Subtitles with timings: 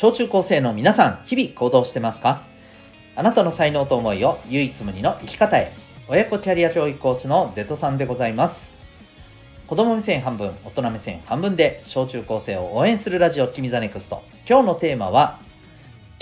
[0.00, 2.44] 小中高生の皆さん、日々行動してますか？
[3.16, 5.72] あなたの才能と思いを唯一無二の生き方へ。
[6.06, 8.76] 親子キャリア教育コーチのデトさんでございます。
[9.66, 14.22] 子供目線半分、大人目線半分で小中高生を応援するラジオ君ザ NEXT。
[14.48, 15.40] 今日のテーマは、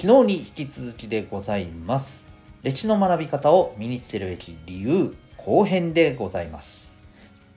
[0.01, 2.29] 昨日に引き続きでございます。
[2.63, 7.03] 歴史の学び方を身につけるべき理由後編でございます。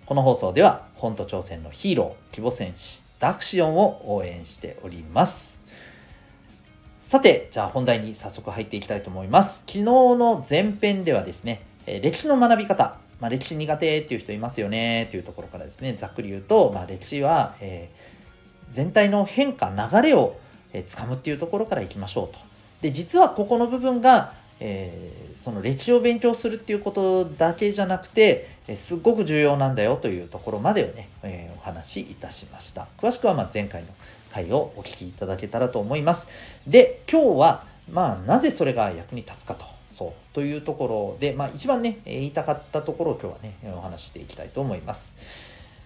[0.06, 5.58] この放送では、本と挑戦のヒーロー、希望戦士、ダクシオンを応援しております。
[7.10, 9.64] さて、じゃあ本題に早速入っていきたいと思います。
[9.66, 20.38] 昨日の前編ではですね、え歴史の学び方、まあ、歴史苦手っていう人いますよねっていうところからですね、ざっくり言うと、まあ、歴史は、えー、全体の変化、流れを、
[20.72, 22.38] えー、むっていうところからいきましょうと。
[22.82, 32.86] で、実はここの部分が、えー、その歴史を勉強するっていうことだけじゃなくて、えー、すっごく重要なんだよというところまでをね、えー、お話しいたしました。
[33.00, 33.88] 詳しくはま前回の
[34.32, 36.28] 回をお聞きいただけたらと思います。
[36.68, 39.66] で、今日は、まあ、なぜそれが役に立つかと。
[39.92, 40.12] そう。
[40.34, 45.16] というところで、まあ、一番ね、言いたかったところを今日はね、お話していきたいと思います。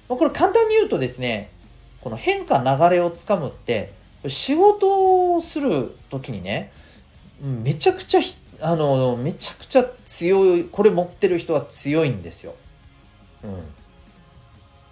[0.09, 1.49] まこれ簡単に言うとですね、
[2.02, 3.94] この変化流れをつかむって、
[4.27, 6.71] 仕事をする時にね、
[7.41, 8.21] めちゃくちゃ
[8.61, 12.55] あの、めちゃくちゃ強い、これ持ってる人は強いんですよ。
[13.44, 13.52] うん。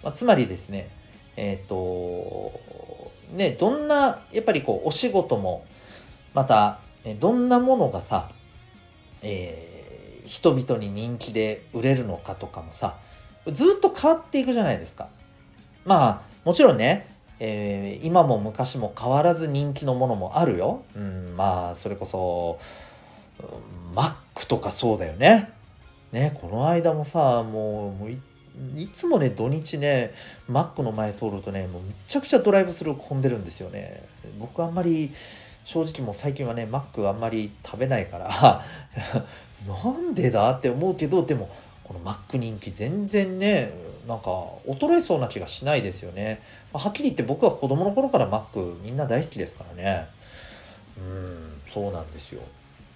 [0.04, 0.90] まあ、つまりですね、
[1.38, 2.60] えっ、ー、と、
[3.32, 5.66] ね、どんな、やっぱりこう、お仕事も、
[6.34, 6.80] また、
[7.20, 8.30] どんなものがさ、
[9.24, 12.98] えー、人々に人気で売れるのかとかもさ、
[13.48, 15.08] ずっと変わっていくじゃないですか。
[15.86, 17.08] まあ、もちろんね、
[17.40, 20.84] えー、今も昔も変わらず人気のものもあるよ。
[20.96, 22.60] うん、まあ、それこそ、
[23.96, 25.50] マックとかそうだよね。
[26.12, 28.12] ね、この間もさ、もう、もう
[28.76, 30.14] いつもね、土日ね、
[30.48, 34.04] マックの前通るとね、もうめちゃくちゃドライブスルー混んでるんですよね。
[34.40, 35.12] 僕あんまり、
[35.64, 38.64] 正直もう最近はね、マックあんまり食べないから
[39.68, 41.50] なんでだって思うけど、でも、
[41.84, 43.72] このマック人気全然ね、
[44.08, 44.32] なんか
[44.66, 46.42] 衰えそうな気がしないですよね。
[46.74, 50.08] はっきり言って僕は子供の頃からマックみんな大好きですからね。
[50.98, 52.42] うん、そうなんですよ。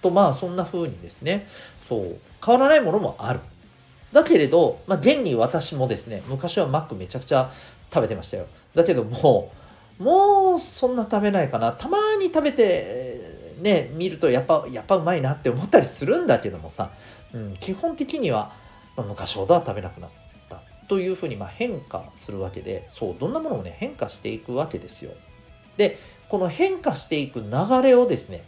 [0.02, 1.46] とまあそんな風にですね、
[1.88, 3.40] そう、変わらないものもある。
[4.16, 7.50] だけれど、まあ現に私もですね、昔はマックめちゃくちゃ
[7.92, 8.46] 食べてましたよ。
[8.74, 9.52] だけども、
[9.98, 11.72] もうそんな食べないかな。
[11.72, 16.92] たまに食べて、ね、見るとやっぱ、やっぱうまいなって思ったりするんだけどもさ、
[17.34, 18.54] うん、基本的には、
[18.96, 20.10] まあ、昔ほどは食べなくなっ
[20.48, 25.10] たというふうにま変化するわけで、そう、どんなものもね、変化していくわけですよ。
[25.76, 25.98] で、
[26.30, 28.44] この変化していく流れをですね、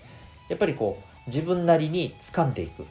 [0.48, 2.86] やっぱりこう、自分なりに掴んでいく。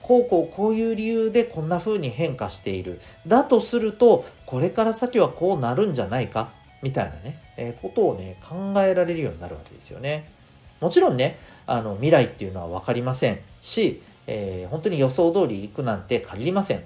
[0.00, 3.00] こうこうこういう理由でこんな風に変化している。
[3.26, 6.50] だとすると、これから先はこうなるんじゃないか？
[6.82, 10.30] みたいなね、えー、ことをね、考えられるようになるわけですよね。
[10.80, 16.82] もちろんね、あの、未来っていうのは分かりませんし、えー、本当に予想通り行くなんて限りません。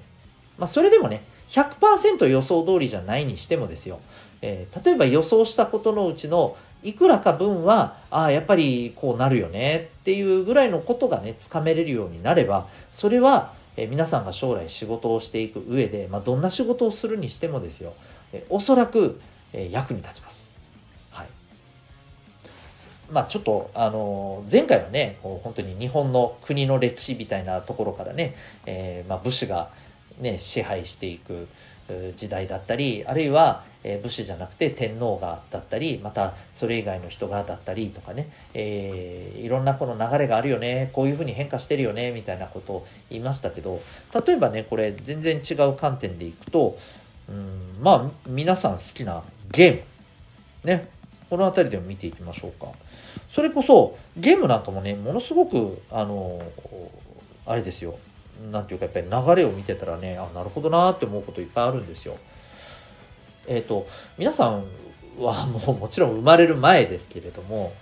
[0.58, 3.98] まあ、それでもね、100%予想通りじゃないにしてもですよ、
[4.40, 17.94] えー、例えば予想したことのうちのいくらか分は、ああ、やっぱりこうなるよねっていうぐらいのことがね、つかめれるようになれば、それは、え、皆さんが将来仕事をしていく上で、まあ、どんな仕事をするにしてもですよ、
[18.32, 19.20] え、おそらく、
[19.52, 20.54] え、役に立ちます。
[21.10, 21.26] はい。
[23.10, 28.34] まあちょっと、あの前回はね、こう本当に日本の国の歴史みたいなところからね、
[28.66, 29.70] えまあ武士が
[30.20, 31.48] ね、支配していく
[32.16, 43.80] 時代だったり、あるいは、え武士じゃなくて天皇がだったり、またそれ以外の人がだったりとかね、えー、いろんなこの流れがあるよね、こういうふうに変化してるよね、みたいなことを言いましたけど、
[44.26, 46.78] 例えばね、これ全然違う観点でいくと、
[47.28, 49.82] うん、まあ、皆さん好きなゲーム。
[50.64, 50.88] ね。
[51.30, 52.72] この辺りでも見ていきましょうか。
[53.30, 56.42] それこそ、ゲームなんかもね、ものすごく、あの、
[57.46, 57.96] あれですよ。
[58.50, 62.16] なんていうかやっぱり流れを見てたらねあなるほどなって思うこといっぱいあるんですよ。
[63.46, 63.86] えっ、ー、と
[64.16, 64.64] 皆さん
[65.18, 67.72] はもうもちろん生まれる前ですけれども、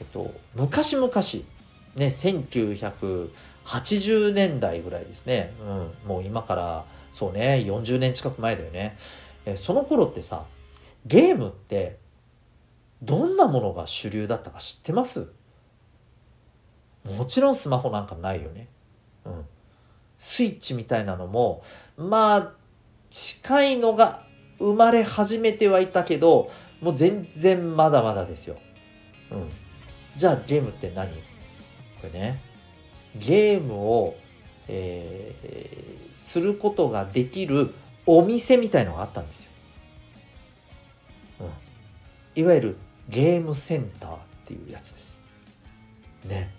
[0.00, 1.08] えっと、昔々
[1.96, 5.64] ね1980年代ぐらいですね、う
[6.06, 8.96] ん、もう今からそうね40年近く前だよね、
[9.44, 10.44] えその頃ってさ
[11.06, 11.98] ゲームって
[13.02, 15.28] どんなものが主流だったか知ってます？
[17.04, 18.66] もちろんスマホなんかないよね。
[19.24, 19.46] うん。
[20.16, 21.62] スイッチみたいなのも、
[21.96, 22.52] まあ、
[23.10, 24.24] 近いのが
[24.58, 28.56] 生まれ始めてはいたけど、もう全然まだまだですよ。
[29.30, 29.50] うん。
[30.16, 31.10] じゃあゲームって何？
[31.12, 31.18] こ
[32.04, 32.40] れね。
[33.16, 34.16] ゲームを、
[34.68, 37.74] えー、することができる
[38.06, 39.50] お店みたいのがあったんですよ。
[41.40, 42.42] うん。
[42.42, 42.76] いわゆる
[43.08, 45.20] ゲームセンターっっていうやつです
[46.24, 46.54] ね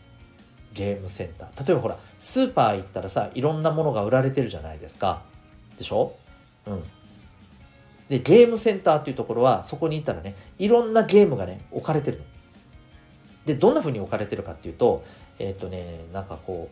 [0.78, 1.68] ゲームセンター。
[1.68, 5.24] 例えばほらスーパー行ったらさいろんなものが売られてるじゃないですか。
[5.78, 6.14] でしょ？
[6.68, 6.84] うん。
[8.10, 12.24] でゲームセンターっていうところはそこに行ったらねいろんなゲームがね置かれてるの。
[13.46, 15.04] でどんな風に置かれてるかっていうと
[15.40, 16.70] えっ、ー、とねなんかこ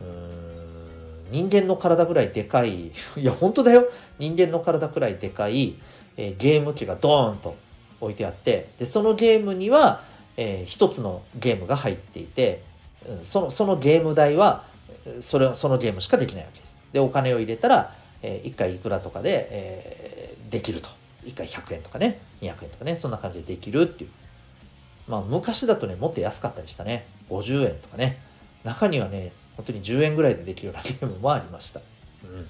[0.00, 3.86] ううん人間の体ぐらいでかい いや本当だよ。
[4.18, 5.76] 人間の体くらいでかい、
[6.16, 7.56] えー、ゲーム機がドーンと
[8.00, 10.02] 置いてあってでそのゲームには、
[10.36, 12.62] えー、一つのゲームが入っていて
[13.22, 14.64] そのそのゲーム代は
[15.18, 16.84] それそのゲームしかできないわけです。
[16.92, 20.88] でお金を入れたら、えー、1回いくらとかで、えー、できると。
[21.24, 24.10] 1回100円とかね200円とかねそんな感じでできるっていう。
[25.08, 28.18] まあ昔だとねもっと安かったりしたね50円とかね
[28.64, 31.80] 中にはね本当に10円ぐらいでできるようなゲームもありました。
[32.24, 32.46] うん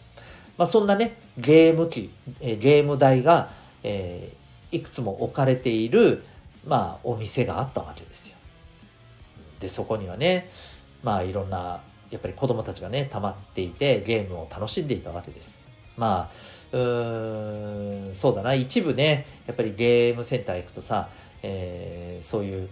[0.58, 2.10] まあ、そんなねゲーム機、
[2.40, 3.50] えー、ゲーム代が、
[3.82, 6.22] えー、いくつも置かれている、
[6.66, 8.36] まあ、お店があったわけですよ。
[9.62, 10.50] でそこにはね
[11.04, 11.80] まあいろんな
[12.10, 15.62] やっぱり子供たちがね溜まっていてゲームを楽しんでいたわけです。
[15.96, 18.54] まあうーんそうだな。
[18.54, 21.08] 一部ねやっぱりゲームセンター行くとさ、
[21.42, 22.68] えー、そういう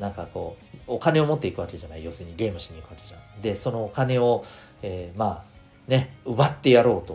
[0.00, 2.04] なんかこうお金を持っていくわけじゃない。
[2.04, 3.42] 要するにゲームしに行くわけじゃん。
[3.42, 4.44] でそのお金を、
[4.82, 7.08] えー、まあね奪ってやろう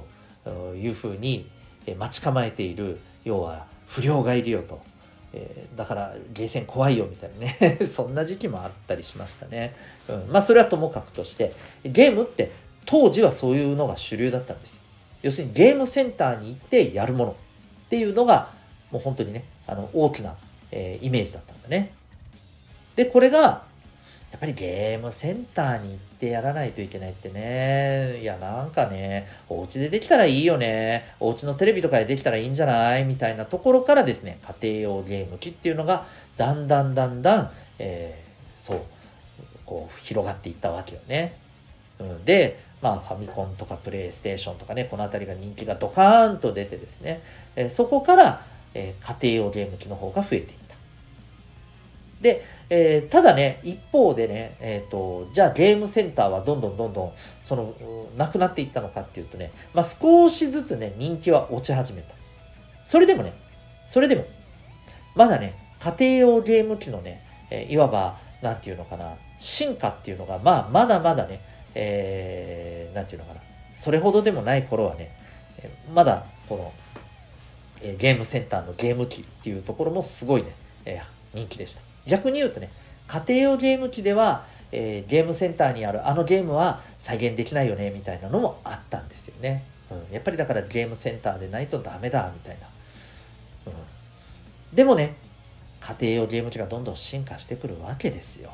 [0.45, 1.49] というふうに
[1.97, 4.81] 待ち構えている要は不良がいるよと。
[5.33, 7.79] えー、だからゲーセン怖いよみたいなね。
[7.85, 9.75] そんな時期もあったりしましたね、
[10.07, 11.53] うん、まあそれはともかくとして
[11.83, 12.51] ゲームって
[12.85, 14.81] 当時はそういうのが主流だったんです
[15.21, 18.49] 要するにゲームセンターに行ってやるものっていうのが
[18.91, 20.35] もう本当にねあの大きな、
[20.71, 21.91] えー、イメージだったんだね。
[22.95, 23.66] でこれが
[24.31, 28.19] やっぱりゲームセンターに行ってやらないといけないってね。
[28.21, 31.15] いや、なんかね、お家でできたらいいよね。
[31.19, 38.81] お家のテレビとかでできたらいいんじゃないみたいなところからですね、家庭用ゲーム機っていうのが、だんだんだんだん、えー、そう、
[39.65, 41.35] こう、広がっていったわけよね。
[41.99, 47.21] うん、で、まあ、ファミコンとかプレイステーションとかね、この辺りが人気がドカーンと出てですね、
[47.55, 50.56] えー、そこから、えー、家庭用ゲーム機の方が増えていっ。
[52.21, 57.73] で、えー、ただね、一方でね、えっ、ー、と、じゃあゲームセンターはどんどんどんどん、その、
[58.17, 62.13] なくなっていったのかっていうとね、まあ、少しずつね、人気は落ち始めた。
[62.83, 63.33] それでもね、
[63.85, 64.25] それでも、
[65.15, 71.41] まだね、家庭用ゲーム機のね、えー、いわば、なんていうのかな、進化っていうのが、まあ、まだまだね、
[71.75, 73.41] えー、なんていうのかな、
[73.75, 75.11] それほどでもない頃はね、
[75.93, 76.73] まだ、この、
[77.81, 80.49] えー、ゲームセンターのゲーム機っていうところもすごいね、
[80.85, 81.86] えー、人気でした。
[82.07, 82.71] 逆に言うとね、
[83.07, 89.63] 家庭用ゲーム機では、えー、ゲームセンターにあるあのゲームは再現できないよねみたいなのもあったんですよね。
[89.89, 92.67] うん、やっぱりだからゲームセンターでないとダメだみたいな。
[93.67, 93.69] う
[94.73, 95.15] ん、でもね、
[95.79, 98.51] 家庭用ゲーム機がどんどん進化してくるわけですよ。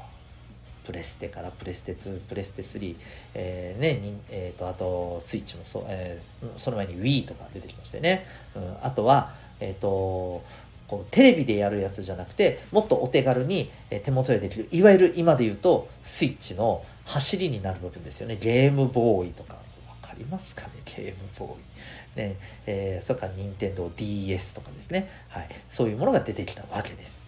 [0.86, 2.96] プレステからプレステ2、プレステ3、
[3.34, 10.44] えー、ね、えーと、あとスイッチもそ、えー、その前に Wii とか出てきましてね、うん、あとは、えっ、ー、と、
[10.94, 13.72] こうテレビでやるやつじゃなくてもっとお手軽に
[14.04, 18.38] 手元でできるいわゆる今で言うとスイッチの走りになる部分ですよね。
[18.40, 19.58] ゲームボーイとか。
[20.02, 20.70] 分かりますかね？
[20.86, 22.28] ゲームボーイ。
[22.28, 22.36] ね。
[22.68, 27.26] えー、それから任天堂 d s とかですね、はい、そういうものが出てきたわけです。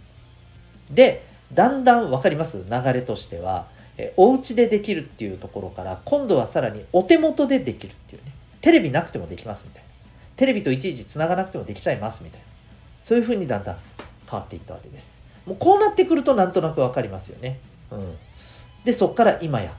[0.91, 2.63] でだんだん分かります？
[2.69, 3.67] 流れとしては。
[3.97, 8.31] えお家でできるっていうところから今度はさらにお手元でできるっていうね。
[8.61, 9.89] テレビなくてもできますみたいな。
[10.35, 12.45] テレビといちいちつながなくてもできちゃいますみたいな。
[13.05, 13.77] そういうふうにだんだん
[14.27, 15.13] 変わっていったわけです。
[15.45, 17.59] もうこうなってくるとなんとなくわかりますよね。
[17.91, 18.17] うん。
[18.83, 19.75] で、そっから今や、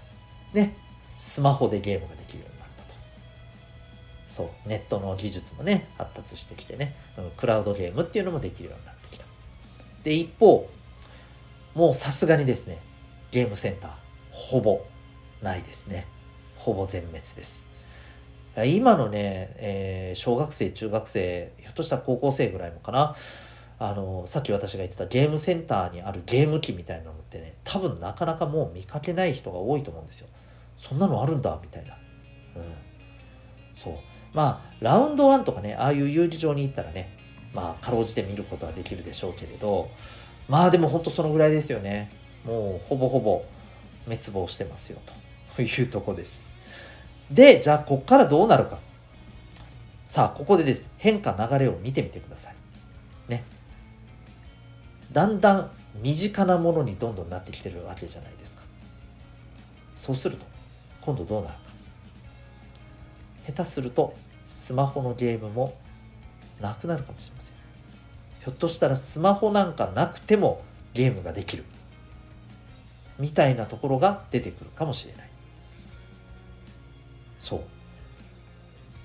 [0.53, 0.77] ね、
[1.11, 2.95] スマホでゲームができるようになったと。
[4.29, 9.25] そう、ネットの技術もね、発達してきてね、うん、クラウドゲームっていうのもできるようになってきた。
[10.05, 10.71] で、一方、
[11.75, 12.79] もうさすがにですね、
[13.33, 13.91] ゲームセンター、
[14.31, 14.87] ほぼ
[15.43, 16.07] ないですね。
[16.55, 17.66] ほぼ全滅です。
[18.65, 23.15] 今のね、えー、小学生、中学生、ひょっとしたら高校生ぐらいのかな。
[23.79, 30.29] あの、さっき私が言ってたゲームセンターにあるゲーム機みたいなのってね、多分なかなかもう見かけない人が多いと思うんですよ。
[30.79, 31.99] そんなのあるんだ、みたいな。
[32.57, 32.63] うん。
[33.75, 33.95] そう。
[34.33, 37.15] まあ、ラウンド1とかね、ああいう遊技場に行ったらね、
[37.53, 39.91] まあ、かろうじて見ることはできるでしょうけれど、
[40.49, 42.11] まあでもほんとそのぐらいですよね。
[42.45, 43.45] もうほぼほぼ
[44.05, 44.99] 滅亡してますよ、
[45.57, 46.56] というとこです。
[47.31, 48.79] で、じゃあ、こっからどうなるか。
[50.07, 50.93] さあ、ここでです。
[50.99, 52.55] 変化、流れを見てみてください。
[53.29, 53.45] ね。
[55.13, 55.71] だんだん
[56.03, 58.63] 身近なものにどんどんなってきてるわけじゃないですか。
[59.97, 60.45] そうすると、
[61.01, 61.61] 今度どうなるか。
[63.47, 64.15] 下手すると、
[64.45, 65.77] スマホのゲームも
[66.61, 67.57] なくなるかもしれません。
[68.47, 70.63] ひょっとしたらスマホなんかなくても
[70.95, 71.65] ゲームができる
[73.19, 75.26] みたいなところが出てくるかもしれない
[77.39, 77.61] そう。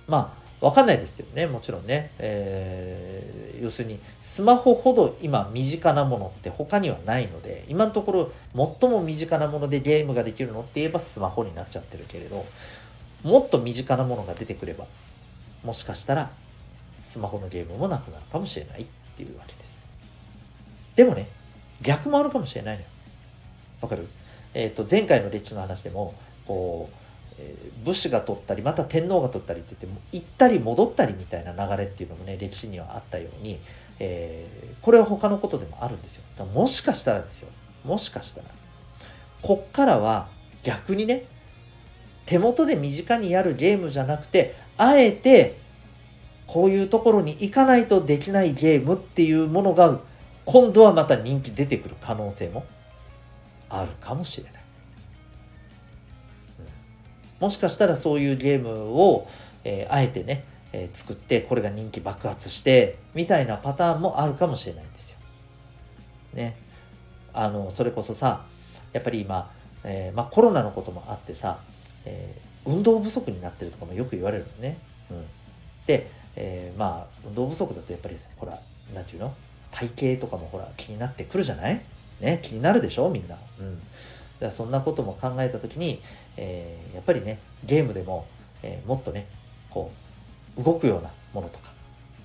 [0.07, 1.47] まあわかんないですけどね。
[1.47, 8.31] もちろんね、えー、要するにスマホほど今身近なものって他にはないので今のところ
[8.79, 12.45] 最も身近なものでゲームができるのって言えばスマホになっちゃってるけれど
[13.23, 14.85] もっと身近なものが出てくれば
[15.63, 16.29] もしかしたら
[17.01, 18.85] スマホのゲームもなくなるかもしれないっ
[19.15, 19.83] ていうわけです。
[20.95, 21.27] でもね
[21.81, 22.87] 逆もあるかもしれないのよ。
[23.81, 24.07] わかる？
[24.53, 26.13] えっ、ー、と前回の歴史の話でも
[26.45, 26.95] こう、
[27.83, 33.59] 武士が取ったりまた天皇が取ったりって言っても行ったり戻ったりみたいな流れっていうのもね歴史にはあったように、
[33.99, 36.45] えー、これは他のことでもあるんですよ。
[36.45, 37.49] もしかしたらですよ。
[37.83, 38.47] もしかしたら。
[39.41, 40.27] こっからは
[40.63, 41.25] 逆にね
[42.25, 45.57] 手元で身近にやるゲームじゃなくてあえて
[46.47, 49.99] こういうところに行かないとできないゲームっていうものが
[50.45, 52.65] 今度はまた人気出てくる可能性も
[53.69, 54.60] あるかもしれない。
[57.41, 59.27] もしかしたらそういうゲームを、
[59.65, 65.17] えー、あえてね、えー、作ってこれが人気爆発してみたいなパターンもあるかもしれないんですよ。
[66.35, 66.55] ね。
[67.33, 68.45] あのそれこそさ
[68.93, 69.51] やっぱり今、
[69.83, 71.59] えー、ま、コロナのこともあってさ、
[72.05, 74.77] え運動不足になってるとかもよく言われるのね。
[75.09, 75.25] うん、
[75.87, 78.59] で、えまあ運動不足だとやっぱりほら
[78.93, 79.33] 何て言うの？
[79.71, 81.81] 体型とかもほら気になってくるじゃない？
[82.19, 83.09] ね、気になるでしょ？
[83.09, 83.35] みんな。
[83.59, 83.81] うん。
[84.41, 86.01] だそんなことも考えた時に、
[86.35, 88.25] えー、やっぱりね、ゲームでも、
[88.63, 89.27] えー、もっとね、
[89.69, 89.91] こ
[90.57, 91.71] う、動くようなものとか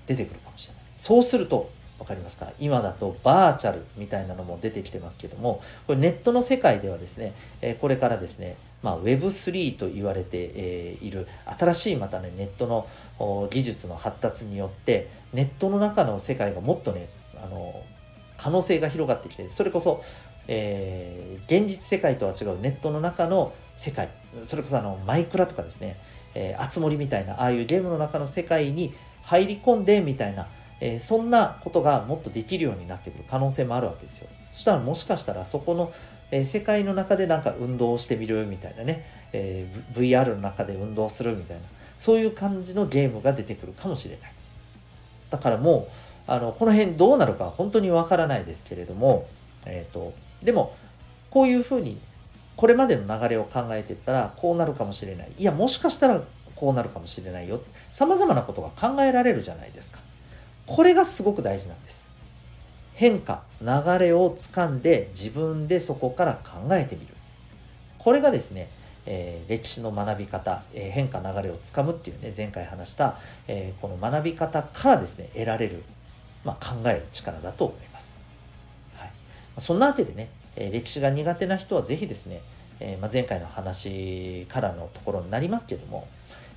[0.05, 0.83] 出てくるかもしれない。
[0.95, 1.69] そうすると、
[1.99, 2.51] わかりますか？
[2.59, 17.09] 今だとバーチャルみたいなのも出てきてますけども、これネットの世界ではですね、え、これからですね、まあ、Web3 と言われて、え、いる新しいまたね、ネットの技術の発達によって、ネットの中の世界がもっとね、
[17.43, 17.81] あの
[18.37, 20.03] 可能性が広がってきてそれこそ、
[20.47, 24.09] えー、現実世界とは違うネットの中の世界。
[24.43, 25.99] それこそあのマイクラとかですね、
[26.35, 30.47] えー、あつ森みたいなああいうゲームの中の世界に入り込んでみたいな、
[30.79, 34.27] えー、そんなことがもっとできるようになってくる可能性もあるわけですよ。
[34.51, 35.91] そしたらもしかしたらそこの、
[36.31, 41.63] えー、世界の中でなんか運動をしてみるみたいなね、えー、VR の中で運動するみたいな。
[41.97, 44.31] そういう感じのゲームが出てくるかもしれない。
[45.29, 49.27] だからもうあのこの辺どうなるか本当にわからないですけれども、
[49.65, 50.13] えーと、
[50.43, 50.75] でも
[51.29, 51.99] こういうふうに
[52.55, 55.31] これまでの流れを考えていったらこうなるかもしれない。
[55.37, 56.21] いやもしかしたら
[56.55, 57.61] こうなるかもしれないよ。
[57.91, 59.99] さまざまなことが考えられるじゃないですか。
[60.65, 62.09] これがすごく大事なんです。
[62.93, 63.67] 変化流
[63.99, 67.13] れをつかんで自分でそこから考えてみる。
[67.97, 68.69] これがですね
[69.09, 73.17] えー、歴史の学び方、えー、変化流れをつかむっていうね前回話した、
[73.47, 75.81] えー、この学び方からですね得られる
[76.47, 78.17] まあ、考える力だと思います。
[79.59, 82.41] そんなわけでね、え歴史が苦手な人は是非ですね、
[82.79, 86.07] えま、前回の話からのところになりますけども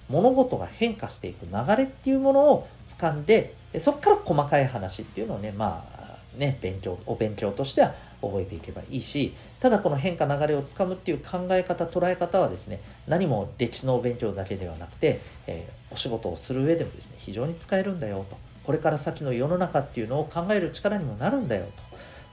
[0.08, 21.89] 物事が変化していく流れっていうものを掴んでそこから細かい話っていうのをねまあね勉強お勉強としては覚えていけばいいしただこの変化流れをつかむっていう考え方捉え方はですね何も歴史のお勉強だけではなくて、えー、お仕事をする上でもですね非常に使えるんだよとこれから先の世の中っていうのを考える力にもなるんだよと。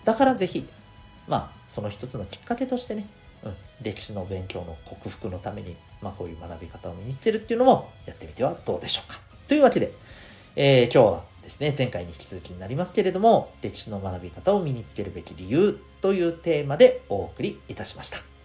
[0.08, 0.66] だからぜひ、
[1.28, 3.06] まあ、その一つのきっかけとしてね、
[3.44, 9.20] うん、歴史の勉強の克服のために、まあ、こういう学び方を身につけるっていうのもやってみてはどうでしょうか。
[9.50, 9.92] というわけで、
[10.56, 18.37] えー、今日はですね、前回に引き続きになりますけれども、歴史の学び方を身につけるべき理由というテーマでお送りいたしました。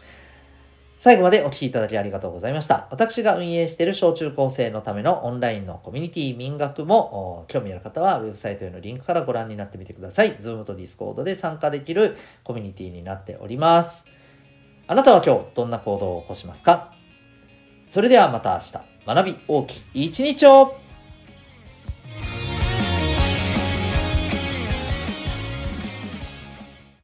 [1.03, 2.87] 最後までお聴きいただきありがとうございました。
[2.93, 10.37] 私が運営している小中高生のためのオンラインのコミュニティ民学も興味ある方はウェブサイトへのリンクからご覧になってみてください。
[10.37, 14.07] Zoom と Discord で参加できるコミュニティになっております。
[14.87, 16.95] あなたは今日どんな行動を起こしますか？
[17.85, 18.73] それではまた明日
[19.05, 20.77] 学び大きい一日を